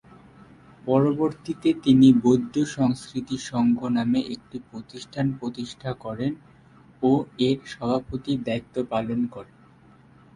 পরবর্তিতে 0.85 1.69
তিনি 1.83 2.07
‘বৌদ্ধ 2.23 2.55
সংস্কৃতি 2.77 3.37
সঙ্ঘ’ 3.49 3.79
নামে 3.97 4.19
একটি 4.35 4.57
প্রতিষ্ঠান 4.69 5.25
প্রতিষ্ঠা 5.39 5.91
করেন 6.05 6.33
ও 7.03 7.11
এর 7.47 7.57
সভাপতির 7.73 8.39
দায়িত্ব 8.47 8.75
পালন 8.91 9.19
করেন। 9.35 9.57